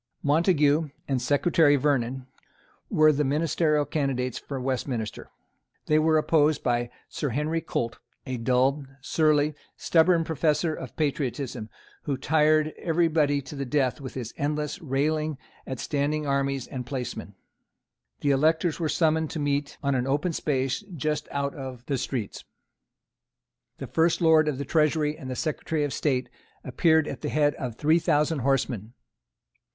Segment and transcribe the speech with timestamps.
[0.23, 2.25] Montague and Secretary Vernon
[2.89, 5.29] were the ministerial candidates for Westminster.
[5.85, 11.69] They were opposed by Sir Henry Colt, a dull, surly, stubborn professor of patriotism,
[12.05, 15.37] who tired everybody to death with his endless railing
[15.67, 17.35] at standing armies and placemen.
[18.21, 22.43] The electors were summoned to meet on an open space just out of the streets.
[23.77, 26.27] The first Lord of the Treasury and the Secretary of State
[26.63, 28.93] appeared at the head of three thousand horsemen.